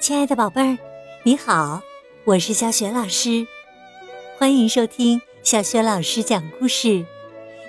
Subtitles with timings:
[0.00, 0.78] 亲爱的宝贝儿，
[1.24, 1.82] 你好，
[2.24, 3.46] 我是小雪老师，
[4.38, 7.04] 欢迎收听小雪老师讲故事，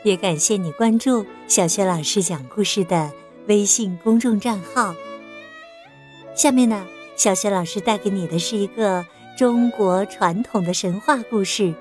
[0.05, 3.11] 也感谢你关注小雪老师讲故事的
[3.47, 4.95] 微信公众账号。
[6.33, 9.05] 下面呢，小雪老师带给你的是一个
[9.37, 11.63] 中国传统的神话故事《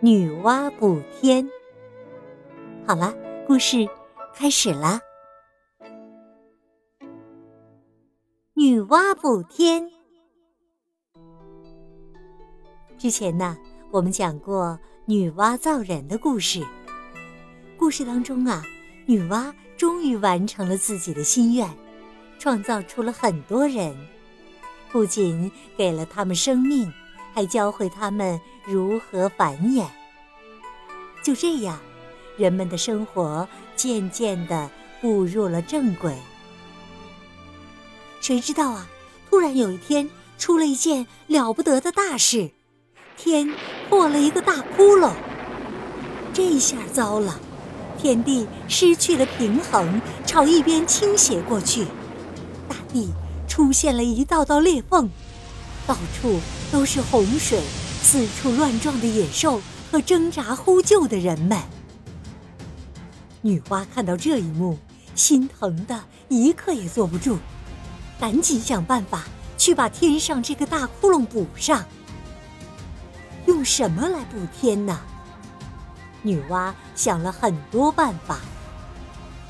[0.00, 1.44] 女娲补天》。
[2.86, 3.14] 好了，
[3.46, 3.86] 故事
[4.34, 5.02] 开始啦。
[8.62, 9.90] 女娲补天。
[12.96, 13.58] 之前呢，
[13.90, 16.64] 我们讲过女娲造人的故事。
[17.76, 18.62] 故事当中啊，
[19.04, 21.68] 女娲终于完成了自己的心愿，
[22.38, 23.96] 创造出了很多人，
[24.92, 26.88] 不仅给了他们生命，
[27.34, 29.88] 还教会他们如何繁衍。
[31.20, 31.80] 就这样，
[32.36, 36.16] 人们的生活渐渐的步入了正轨。
[38.22, 38.86] 谁知道啊？
[39.28, 42.52] 突然有一天，出了一件了不得的大事，
[43.16, 43.52] 天
[43.88, 45.10] 破了一个大窟窿。
[46.32, 47.40] 这下糟了，
[47.98, 51.84] 天地失去了平衡，朝一边倾斜过去，
[52.68, 53.10] 大地
[53.48, 55.10] 出现了一道道裂缝，
[55.84, 56.38] 到处
[56.70, 57.60] 都是洪水，
[58.02, 61.58] 四处乱撞的野兽和挣扎呼救的人们。
[63.40, 64.78] 女娲看到这一幕，
[65.16, 67.36] 心疼的一刻也坐不住。
[68.22, 69.24] 赶紧想办法
[69.58, 71.84] 去把天上这个大窟窿补上。
[73.46, 75.00] 用什么来补天呢？
[76.22, 78.38] 女娲想了很多办法。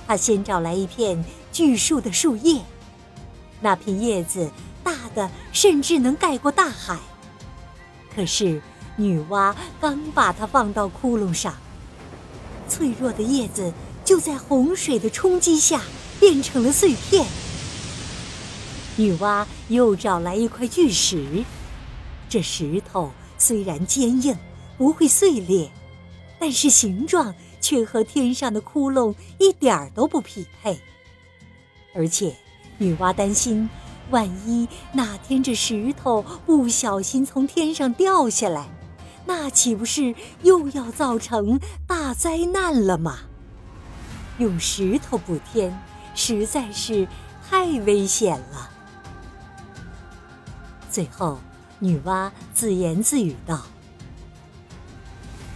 [0.07, 2.63] 她先找来一片巨树的树叶，
[3.61, 4.51] 那片叶子
[4.83, 6.99] 大的甚至能盖过大海。
[8.17, 8.63] 可是
[8.97, 11.55] 女娲刚把它放到窟窿上，
[12.71, 13.71] 脆弱的叶子
[14.03, 15.83] 就在洪水的冲击下
[16.19, 17.27] 变成了碎片。
[18.97, 21.45] 女娲又找来一块巨石，
[22.29, 24.37] 这石头虽然坚硬，
[24.77, 25.71] 不会碎裂，
[26.39, 30.79] 但是形状却和天上的窟窿一点儿都不匹配。
[31.95, 32.37] 而且，
[32.77, 33.69] 女娲担心，
[34.11, 38.69] 万一哪天这石头不小心从天上掉下来，
[39.25, 43.21] 那岂不是又要造成大灾难了吗？
[44.39, 45.79] 用石头补天，
[46.15, 47.09] 实在是
[47.49, 48.71] 太危险了。
[50.93, 51.39] 最后，
[51.79, 53.63] 女娲自言自语道：“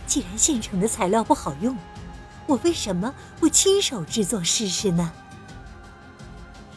[0.08, 1.76] 既然现成的材料不好用，
[2.46, 5.12] 我为什么不亲手制作试试呢？”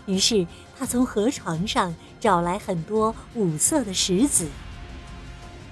[0.08, 0.46] 于是，
[0.78, 4.50] 她从河床上找来很多五色的石子，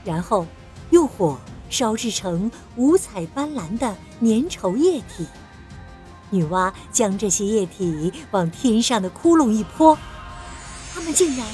[0.06, 0.48] 然后
[0.92, 1.38] 用火
[1.70, 5.28] 烧制成五彩斑斓的粘稠液体。
[6.30, 9.98] 女娲将这些液体往天上的窟窿一泼，
[10.94, 11.46] 它们竟然……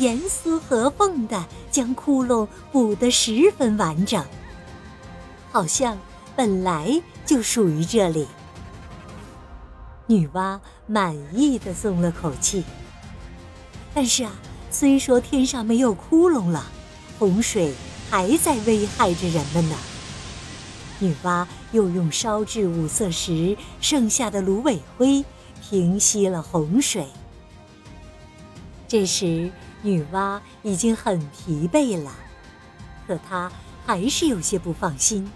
[0.00, 4.24] 严丝合缝的将窟窿补得十分完整，
[5.52, 5.98] 好像
[6.34, 8.26] 本来就属于这里。
[10.06, 12.64] 女娲满意的松了口气。
[13.92, 14.32] 但是啊，
[14.70, 16.64] 虽说天上没有窟窿了，
[17.18, 17.74] 洪水
[18.08, 19.76] 还在危害着人们呢。
[20.98, 25.22] 女娲又用烧制五色石剩下的芦苇灰
[25.60, 27.06] 平息了洪水。
[28.88, 29.52] 这时。
[29.82, 32.12] 女娲已经很疲惫了，
[33.06, 33.50] 可她
[33.86, 35.30] 还是有些不放心。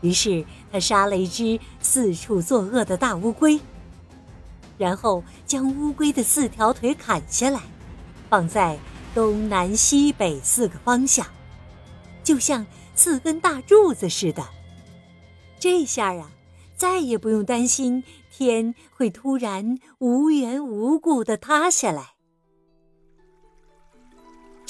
[0.00, 3.60] 于是，她杀了一只四处作恶的大乌龟，
[4.78, 7.60] 然后将乌龟的四条腿砍下来，
[8.28, 8.78] 放在
[9.14, 11.26] 东南西北四个方向，
[12.24, 14.44] 就像四根大柱子似的。
[15.60, 16.30] 这下啊，
[16.74, 22.14] 再也不用担心天会突然无缘无故的塌下来。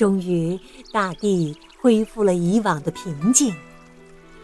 [0.02, 0.58] 终于，
[0.90, 3.54] 大地恢复了以往的平静，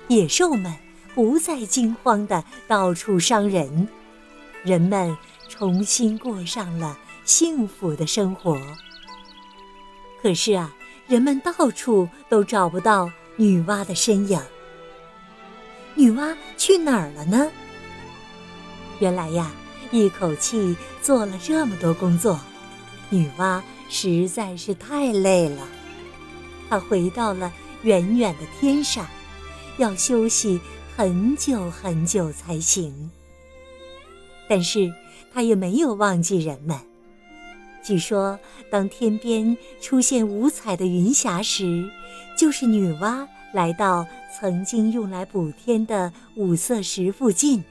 [0.07, 0.73] 野兽们
[1.17, 3.89] 不再惊慌的到处伤人，
[4.63, 5.19] 人们
[5.49, 8.57] 重新过上了幸福的生活。
[10.23, 10.73] 可是啊，
[11.09, 14.41] 人们到处都找不到女娲的身影。
[15.97, 17.51] 女娲去哪儿了呢？
[19.01, 19.51] 原来呀，
[19.91, 22.39] 一口气做了这么多工作，
[23.11, 23.61] 女娲。
[23.89, 25.67] 实在是太累了，
[26.69, 27.53] 他回到了
[27.83, 29.07] 远远的天上，
[29.79, 30.61] 要休息
[30.97, 33.11] 很久很久才行。
[34.49, 34.93] 但是
[35.33, 36.79] 他也没有忘记人们。
[37.83, 38.39] 据说，
[38.71, 41.89] 当天边出现五彩的云霞时，
[42.37, 44.07] 就是女娲来到
[44.39, 47.65] 曾经用来补天的五色石附近。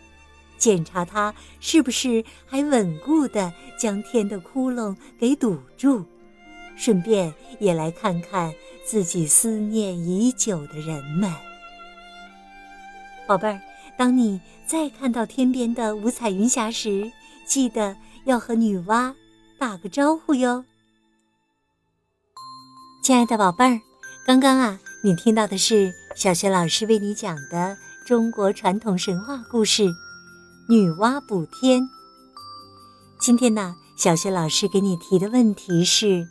[0.57, 6.06] 检查它是不是还稳固地将天的窟窿给堵住，
[6.75, 8.54] 顺便也来看看
[8.86, 11.31] 自己思念已久的人们。
[13.27, 13.62] 宝贝儿，
[13.98, 17.12] 当你再看到天边的五彩云霞时，
[17.45, 17.95] 记得
[18.25, 19.13] 要和女娲
[19.60, 20.63] 打个招呼哟。
[23.03, 23.81] 亲爱的宝贝儿，
[24.25, 29.83] 刚刚啊，你听到的是小学老师为你讲的中国传统神话故事
[30.69, 31.83] 《女娲补天》。
[33.17, 36.27] 今天呢，小学老师给你提的问题是：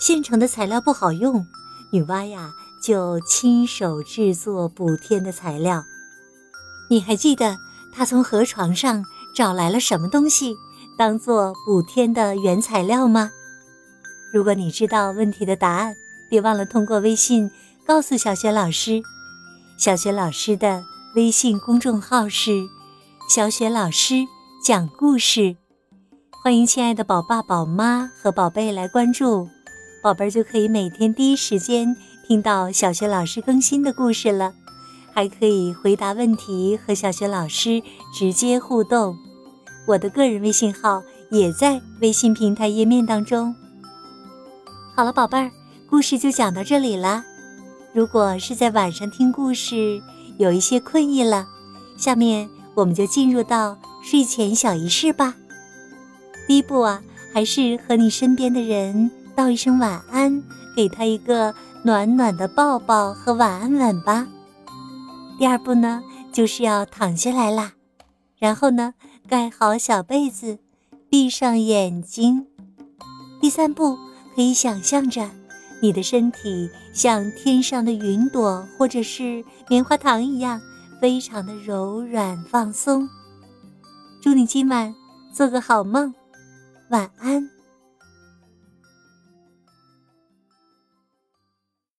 [0.00, 1.44] 现成的材料不好用，
[1.90, 5.84] 女娲呀就亲手制作补天的材料。
[6.88, 7.56] 你还记得
[7.92, 9.04] 她从河床上
[9.34, 10.54] 找来了什么东西，
[10.96, 13.32] 当做补天的原材料吗？
[14.32, 15.96] 如果你知道问题的答案，
[16.30, 17.50] 别忘了通过微信
[17.84, 19.02] 告诉小雪老师。
[19.76, 20.84] 小雪老师的
[21.16, 22.52] 微信公众号是
[23.28, 24.26] “小雪老师
[24.64, 25.54] 讲故事”，
[26.42, 29.46] 欢迎亲爱的宝爸宝妈和宝贝来关注，
[30.02, 31.94] 宝贝儿就可以每天第一时间
[32.26, 34.54] 听到小雪老师更新的故事了，
[35.12, 37.82] 还可以回答问题和小雪老师
[38.18, 39.14] 直接互动。
[39.86, 43.54] 我的个人微信号也在微信平台页面当中。
[44.96, 45.50] 好了，宝贝儿，
[45.90, 47.22] 故事就讲到这里了。
[47.92, 50.00] 如果是在晚上听故事，
[50.38, 51.46] 有一些困意了，
[51.98, 52.48] 下面
[52.78, 55.34] 我们就进入到睡前小仪式吧。
[56.46, 57.02] 第一步啊，
[57.34, 60.40] 还是和你身边的人道一声晚安，
[60.76, 61.52] 给他一个
[61.82, 64.28] 暖暖的抱抱和晚安吻吧。
[65.40, 66.00] 第二步呢，
[66.32, 67.72] 就是要躺下来啦，
[68.38, 68.94] 然后呢，
[69.28, 70.60] 盖好小被子，
[71.10, 72.46] 闭上眼睛。
[73.40, 73.98] 第三步。
[74.34, 75.28] 可以想象着，
[75.82, 80.60] 你的身体像天上的云朵，或者是棉花糖一样，
[81.00, 83.08] 非常的柔软放松。
[84.20, 84.94] 祝你今晚
[85.32, 86.14] 做个好梦，
[86.90, 87.57] 晚安。